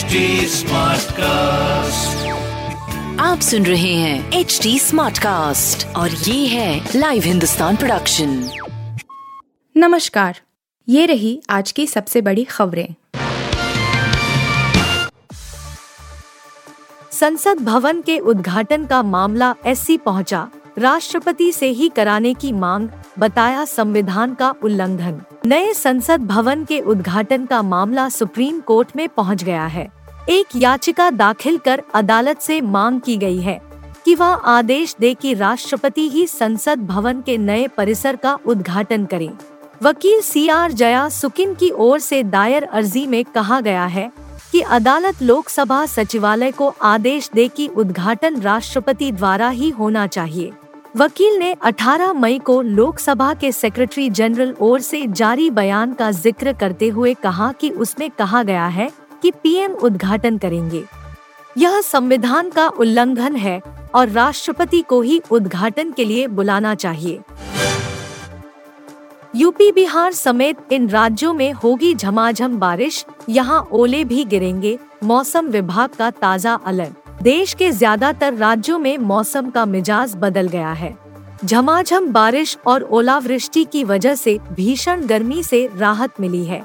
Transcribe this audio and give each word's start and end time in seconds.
HD 0.00 0.12
cast 1.12 2.28
आप 3.20 3.40
सुन 3.40 3.66
रहे 3.66 3.94
हैं 3.94 4.32
एच 4.32 4.60
डी 4.62 4.78
स्मार्ट 4.78 5.18
कास्ट 5.18 5.86
और 5.96 6.10
ये 6.10 6.46
है 6.46 6.88
लाइव 6.96 7.22
हिंदुस्तान 7.22 7.76
प्रोडक्शन 7.76 8.50
नमस्कार 9.76 10.40
ये 10.88 11.06
रही 11.06 11.42
आज 11.50 11.72
की 11.72 11.86
सबसे 11.86 12.20
बड़ी 12.20 12.44
खबरें। 12.44 12.94
संसद 17.12 17.58
भवन 17.58 18.02
के 18.02 18.18
उद्घाटन 18.18 18.86
का 18.86 19.02
मामला 19.02 19.54
एससी 19.66 19.96
पहुँचा। 19.98 20.48
राष्ट्रपति 20.78 21.52
से 21.52 21.68
ही 21.68 21.88
कराने 21.88 22.34
की 22.34 22.52
मांग, 22.52 22.88
बताया 23.18 23.64
संविधान 23.64 24.34
का 24.34 24.54
उल्लंघन। 24.62 25.20
नए 25.46 25.72
संसद 25.72 26.26
भवन 26.26 26.64
के 26.64 26.80
उद्घाटन 26.80 27.46
का 27.46 27.62
मामला 27.62 28.08
सुप्रीम 28.08 28.60
कोर्ट 28.60 28.88
में 28.96 29.08
पहुँच 29.08 29.44
गया 29.44 29.66
है। 29.66 29.88
एक 30.28 30.46
याचिका 30.56 31.10
दाखिल 31.10 31.58
कर 31.58 31.82
अदालत 31.94 32.40
से 32.40 32.60
मांग 32.60 33.00
की 33.00 33.16
गई 33.16 33.38
है 33.38 33.60
कि 34.04 34.14
वह 34.14 34.26
आदेश 34.26 34.94
दे 35.00 35.14
कि 35.14 35.34
राष्ट्रपति 35.34 36.08
ही 36.08 36.26
संसद 36.26 36.86
भवन 36.86 37.20
के 37.20 37.38
नए 37.38 37.68
परिसर 37.68 38.16
का 38.16 38.38
उद्घाटन 38.46 39.04
करें। 39.04 39.30
वकील 39.82 40.20
सी 40.20 40.48
आर 40.48 40.72
जया 40.72 41.08
सुकिन 41.08 41.54
की 41.54 41.70
ओर 41.70 41.98
से 41.98 42.22
दायर 42.22 42.64
अर्जी 42.64 43.06
में 43.06 43.24
कहा 43.24 43.60
गया 43.60 43.86
है 43.86 44.10
कि 44.52 44.60
अदालत 44.60 45.22
लोकसभा 45.22 45.86
सचिवालय 45.86 46.50
को 46.50 46.74
आदेश 46.82 47.30
दे 47.34 47.48
कि 47.48 47.66
उद्घाटन 47.68 48.40
राष्ट्रपति 48.40 49.12
द्वारा 49.12 49.48
ही 49.48 49.70
होना 49.70 50.06
चाहिए। 50.06 50.52
वकील 50.96 51.36
ने 51.38 51.54
18 51.64 52.12
मई 52.12 52.38
को 52.38 52.60
लोकसभा 52.62 53.32
के 53.34 53.50
सेक्रेटरी 53.52 54.08
जनरल 54.10 54.54
ओर 54.60 54.80
से 54.80 55.06
जारी 55.06 55.50
बयान 55.50 55.92
का 55.92 56.10
ज़िक्र 56.10 56.52
करते 56.52 56.88
हुए 56.88 57.12
कहा 57.14 57.50
कि 57.52 57.70
उसमें 57.70 58.10
कहा 58.10 58.42
गया 58.42 58.66
है 58.66 58.90
कि 59.22 59.30
पीएम 59.42 59.72
उद्घाटन 59.72 60.38
करेंगे। 60.38 60.82
यह 61.58 61.80
संविधान 61.80 62.50
का 62.50 62.66
उल्लंघन 62.68 63.36
है 63.36 63.60
और 63.94 64.08
राष्ट्रपति 64.08 64.80
को 64.82 65.00
ही 65.00 65.20
उद्घाटन 65.30 65.92
के 65.92 66.04
लिए 66.04 66.26
बुलाना 66.26 66.74
चाहिए। 66.74 67.20
यूपी 69.36 69.72
बिहार 69.72 70.12
समेत 70.12 70.72
इन 70.72 70.88
राज्यों 70.88 71.32
में 71.34 71.52
होगी 71.52 71.94
झमाझम 71.94 72.58
बारिश, 72.58 73.04
यहाँ 73.28 73.68
ओले 73.72 74.04
भी 74.04 74.24
गिरेंगे, 74.24 74.78
मौसम 75.04 75.48
विभाग 75.48 75.90
का 75.90 76.10
ताज़ा 76.10 76.54
अलर्ट। 76.66 76.99
देश 77.22 77.52
के 77.54 77.70
ज़्यादातर 77.70 78.34
राज्यों 78.34 78.78
में 78.78 78.96
मौसम 78.98 79.48
का 79.50 79.64
मिजाज 79.66 80.14
बदल 80.16 80.46
गया 80.48 80.70
है। 80.72 80.96
झमाझम 81.44 82.06
बारिश 82.06 82.56
और 82.66 82.82
ओलावृष्टि 82.82 83.64
की 83.64 83.82
वजह 83.84 84.14
से 84.14 84.38
भीषण 84.52 85.04
गर्मी 85.06 85.42
से 85.42 85.68
राहत 85.76 86.20
मिली 86.20 86.44
है। 86.44 86.62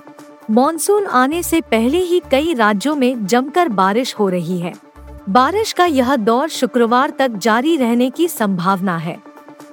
मॉनसून 0.52 1.06
आने 1.06 1.44
से 1.44 1.62
पहले 1.62 1.97
ही 1.97 2.22
कई 2.31 2.53
राज्यों 2.53 2.95
में 2.95 3.25
जमकर 3.25 3.70
बारिश 3.70 4.16
हो 4.16 4.30
रही 4.30 4.59
है। 4.59 4.73
बारिश 5.30 5.73
का 5.73 5.86
यह 5.86 6.16
दौर 6.16 6.50
शुक्रवार 6.50 7.14
तक 7.19 7.38
जारी 7.38 7.78
रहने 7.78 8.09
की 8.09 8.28
संभावना 8.28 8.97
है। 8.97 9.17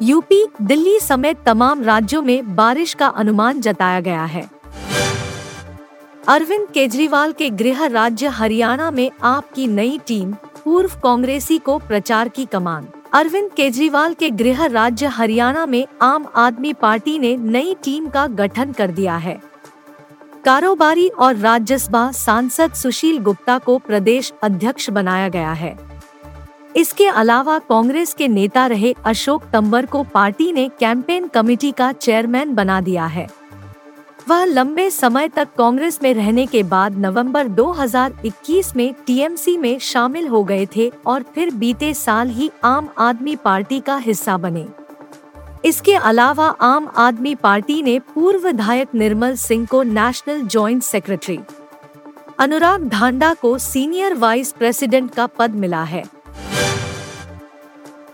यूपी, 0.02 0.44
दिल्ली 0.62 0.98
समेत 1.00 1.44
तमाम 1.46 1.82
राज्यों 1.82 2.22
में 2.22 2.54
बारिश 2.56 2.94
का 2.94 3.06
अनुमान 3.06 3.60
जताया 3.60 4.00
गया 4.00 4.24
है। 4.24 4.48
अरविंद 6.28 6.66
केजरीवाल 6.68 7.32
के 7.32 7.48
गृह 7.50 7.86
राज्य 7.86 8.26
हरियाणा 8.28 8.90
में 8.90 9.10
आपकी 9.22 9.66
नई 9.66 9.98
टीम 10.06 10.34
पूर्व 10.64 10.90
कांग्रेसी 11.02 11.58
को 11.58 11.78
प्रचार 11.78 12.28
की 12.28 12.44
कमान। 12.44 12.86
अरविंद 13.12 13.50
केजरीवाल 13.56 14.14
के 14.14 14.30
गृह 14.30 14.66
राज्य 14.66 15.06
हरियाणा 15.06 15.66
में 15.66 15.86
आम 16.02 16.26
आदमी 16.36 16.72
पार्टी 16.72 17.18
ने 17.18 17.36
नई 17.36 17.74
टीम 17.84 18.08
का 18.08 18.26
गठन 18.26 18.72
कर 18.72 18.90
दिया 18.90 19.16
है। 19.16 19.40
कारोबारी 20.44 21.08
और 21.08 21.36
राज्यसभा 21.36 22.12
सांसद 22.12 22.72
सुशील 22.72 23.18
गुप्ता 23.18 23.58
को 23.58 23.78
प्रदेश 23.78 24.32
अध्यक्ष 24.42 24.90
बनाया 24.90 25.28
गया 25.28 25.52
है। 25.52 25.76
इसके 26.76 27.06
अलावा 27.06 27.58
कांग्रेस 27.58 28.14
के 28.14 28.28
नेता 28.28 28.66
रहे 28.66 28.94
अशोक 29.04 29.42
तंवर 29.52 29.86
को 29.86 30.02
पार्टी 30.02 30.52
ने 30.52 30.70
कैंपेन 30.80 31.28
कमेटी 31.28 31.72
का 31.72 31.92
चेयरमैन 31.92 32.54
बना 32.54 32.80
दिया 32.80 33.06
है। 33.06 33.41
वह 34.28 34.44
लंबे 34.44 34.90
समय 34.90 35.28
तक 35.28 35.48
कांग्रेस 35.58 35.98
में 36.02 36.12
रहने 36.14 36.46
के 36.46 36.62
बाद 36.62 36.98
नवंबर 36.98 37.48
2021 37.48 38.74
में 38.76 38.94
टीएमसी 39.06 39.56
में 39.56 39.78
शामिल 39.78 40.28
हो 40.28 40.42
गए 40.44 40.66
थे 40.76 40.90
और 41.06 41.22
फिर 41.34 41.50
बीते 41.54 41.94
साल 41.94 42.28
ही 42.28 42.50
आम 42.64 42.88
आदमी 42.98 43.36
पार्टी 43.36 43.80
का 43.80 43.96
हिस्सा 43.96 44.36
बने। 44.36 44.66
इसके 45.64 45.94
अलावा 45.94 46.48
आम 46.60 46.88
आदमी 46.96 47.34
पार्टी 47.34 47.82
ने 47.82 47.98
पूर्व 48.14 48.46
विधायक 48.46 48.94
निर्मल 48.94 49.34
सिंह 49.36 49.66
को 49.66 49.82
national 49.82 50.42
joint 50.42 50.82
secretary. 50.82 51.38
Anurag 52.38 52.88
Dhanda 52.88 53.34
को 53.34 53.58
सीनियर 53.58 54.14
वाइस 54.14 54.52
प्रेसिडेंट 54.52 55.14
का 55.14 55.26
पद 55.26 55.54
मिला 55.54 55.82
है। 55.82 56.04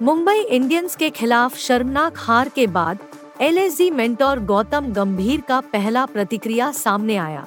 मुंबई 0.02 0.38
इंडियंस 0.40 0.96
के 0.96 1.10
खिलाफ 1.10 1.56
शर्मनाक 1.56 2.14
हार 2.16 2.48
के 2.48 2.66
बाद 2.66 2.98
एलएसजी 3.40 3.90
मेंटोर 3.90 4.38
गौतम 4.38 4.86
गंभीर 4.92 5.40
का 5.40 5.60
पहला 5.60 6.06
प्रतिक्रिया 6.06 6.70
सामने 6.72 7.16
आया। 7.16 7.46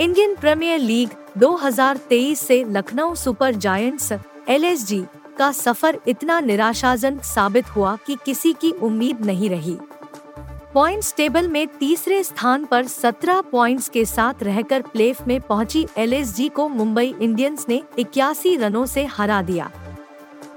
इंडियन 0.00 0.34
प्रीमियर 0.34 0.78
लीग 0.78 1.08
2023 1.38 2.40
से 2.40 2.62
लखनऊ 2.64 3.14
सुपर 3.14 3.54
जायंट्स 3.54 4.12
एलएसजी 4.48 5.04
का 5.38 5.50
सफ़र 5.52 5.98
इतना 6.08 6.40
निराशाजनक 6.40 7.24
साबित 7.24 7.76
हुआ 7.76 7.96
कि 8.06 8.16
किसी 8.24 8.52
की 8.52 8.70
उम्मीद 8.70 9.24
नहीं 9.26 9.50
रही। 9.50 9.76
पॉइंट्स 10.74 11.14
टेबल 11.16 11.48
में 11.48 11.66
तीसरे 11.68 12.22
स्थान 12.24 12.64
पर 12.64 12.86
17 12.86 13.42
पॉइंट्स 13.52 13.88
के 13.88 14.04
साथ 14.04 14.42
रहकर 14.42 14.82
प्लेफ 14.82 15.26
में 15.26 15.40
पहुँची 15.40 15.86
एलएसजी 15.96 16.48
को 16.48 16.68
मुंबई 16.68 17.14
इंडियंस 17.20 17.66
ने 17.68 17.82
इक्यासी 17.98 18.56
रनों 18.56 18.86
से 18.86 19.04
हरा 19.04 19.42
दिया। 19.42 19.70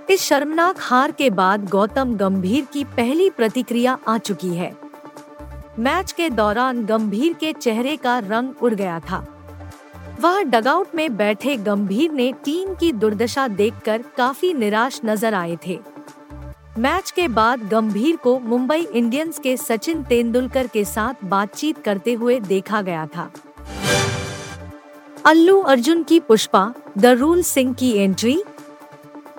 इस 0.09 0.22
शर्मनाक 0.22 0.75
हार 0.79 1.12
के 1.12 1.29
बाद 1.29 1.68
गौतम 1.69 2.16
गंभीर 2.18 2.66
की 2.73 2.84
पहली 2.97 3.29
प्रतिक्रिया 3.29 3.97
आ 4.07 4.18
चुकी 4.18 4.53
है। 4.56 4.72
मैच 5.79 6.12
के 6.12 6.29
दौरान 6.29 6.85
गंभीर 6.85 7.34
के 7.34 7.51
चेहरे 7.53 7.95
का 7.97 8.17
रंग 8.19 8.63
उड़ 8.63 8.73
गया 8.73 9.00
था। 9.00 9.25
वह 10.22 10.41
डगआउट 10.44 10.96
में 10.96 11.17
बैठे 11.17 11.56
गंभीर 11.57 12.12
ने 12.12 12.31
टीम 12.46 12.73
की 12.75 12.91
दुर्दशा 12.94 13.47
देखकर 13.47 14.03
काफ़ी 14.17 14.53
निराश 14.53 15.01
नज़र 15.06 15.34
आए 15.34 15.57
थे। 15.67 15.79
मैच 16.78 17.12
के 17.12 17.28
बाद 17.28 17.67
गंभीर 17.69 18.16
को 18.16 18.40
मुंबई 18.40 18.88
इंडियंस 18.94 19.40
के 19.40 19.57
सचिन 19.57 20.03
तेंदुलकर 20.03 20.67
के 20.67 20.85
साथ 20.85 21.25
बातचीत 21.25 21.84
करते 21.84 22.13
हुए 22.13 22.40
देखा 22.40 22.81
गया 22.81 23.06
था। 23.07 23.31
अल्लू 25.25 25.59
अर्जुन 25.62 26.03
की 26.03 26.19
पुष्पा, 26.19 26.73
द 26.97 27.06
रूल 27.06 27.41
सिंह 27.44 27.73
की 27.73 27.91
एंट्री 27.94 28.41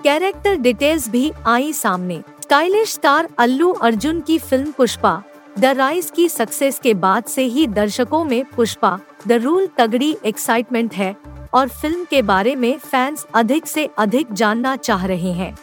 कैरेक्टर 0.03 0.55
डिटेल्स 0.55 1.09
भी 1.09 1.31
आई 1.47 1.71
सामने। 1.73 2.21
स्टाइलिश 2.41 2.93
स्टार 2.93 3.27
अल्लू 3.37 3.71
अर्जुन 3.71 4.21
की 4.21 4.37
फ़िल्म 4.39 4.71
पुष्पा। 4.71 5.21
द 5.59 5.65
राइज 5.65 6.11
की 6.15 6.27
सक्सेस 6.29 6.79
के 6.79 6.93
बाद 6.93 7.23
से 7.23 7.43
ही 7.43 7.65
दर्शकों 7.67 8.23
में 8.23 8.43
पुष्पा। 8.45 8.99
द 9.27 9.31
रूल 9.33 9.67
तगड़ी 9.77 10.15
एक्साइटमेंट 10.25 10.93
है 10.93 11.15
और 11.53 11.69
फ़िल्म 11.69 12.05
के 12.05 12.21
बारे 12.21 12.55
में 12.55 12.77
फैंस 12.77 13.25
अधिक 13.35 13.67
से 13.67 13.89
अधिक 13.97 14.33
जानना 14.33 14.75
चाह 14.75 15.05
रहे 15.05 15.31
हैं। 15.31 15.55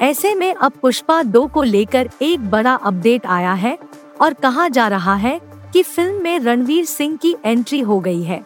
ऐसे 0.00 0.34
में 0.34 0.54
अब 0.54 0.72
पुष्पा 0.72 1.22
दो 1.22 1.46
को 1.46 1.62
लेकर 1.62 2.10
एक 2.22 2.50
बड़ा 2.50 2.74
अपडेट 2.74 3.26
आया 3.26 3.52
है 3.54 3.78
और 4.20 4.34
कहा 4.34 4.68
जा 4.68 4.88
रहा 4.88 5.14
है 5.14 5.40
कि 5.72 5.82
फ़िल्म 5.82 6.22
में 6.22 6.38
रणवीर 6.38 6.84
सिंह 6.84 7.16
की 7.16 7.36
एंट्री 7.44 7.80
हो 7.80 8.00
गई 8.00 8.22
है। 8.22 8.44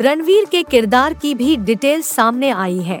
रणवीर 0.00 0.44
के 0.44 0.62
किरदार 0.62 1.14
की 1.14 1.34
भी 1.34 1.56
डिटेल्स 1.56 2.06
सामने 2.06 2.50
आई 2.50 2.78
है। 2.78 3.00